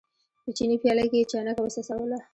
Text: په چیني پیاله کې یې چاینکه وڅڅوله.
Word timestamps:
په 0.43 0.49
چیني 0.57 0.77
پیاله 0.81 1.03
کې 1.11 1.17
یې 1.19 1.29
چاینکه 1.31 1.61
وڅڅوله. 1.61 2.19